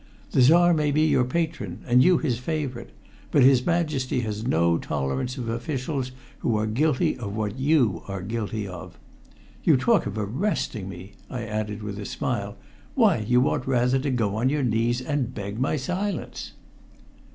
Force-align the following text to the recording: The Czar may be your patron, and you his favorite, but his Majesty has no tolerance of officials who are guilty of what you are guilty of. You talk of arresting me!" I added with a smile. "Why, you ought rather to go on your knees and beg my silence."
The 0.31 0.41
Czar 0.41 0.73
may 0.73 0.89
be 0.89 1.03
your 1.05 1.25
patron, 1.25 1.81
and 1.85 2.03
you 2.03 2.17
his 2.17 2.39
favorite, 2.39 2.89
but 3.29 3.43
his 3.43 3.63
Majesty 3.63 4.21
has 4.21 4.43
no 4.47 4.79
tolerance 4.79 5.37
of 5.37 5.47
officials 5.47 6.11
who 6.39 6.55
are 6.57 6.65
guilty 6.65 7.15
of 7.17 7.35
what 7.35 7.59
you 7.59 8.01
are 8.07 8.23
guilty 8.23 8.67
of. 8.67 8.97
You 9.63 9.77
talk 9.77 10.07
of 10.07 10.17
arresting 10.17 10.89
me!" 10.89 11.11
I 11.29 11.43
added 11.43 11.83
with 11.83 11.99
a 11.99 12.05
smile. 12.05 12.57
"Why, 12.95 13.19
you 13.19 13.47
ought 13.47 13.67
rather 13.67 13.99
to 13.99 14.09
go 14.09 14.37
on 14.37 14.49
your 14.49 14.63
knees 14.63 15.01
and 15.01 15.35
beg 15.35 15.59
my 15.59 15.75
silence." 15.75 16.53